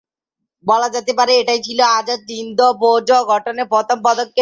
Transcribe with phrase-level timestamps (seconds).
[0.65, 4.39] বলা যেতে পারে এটাই ছিল আজাদ হিন্দ ফৌজ গঠনের প্রথম পদক্ষেপ।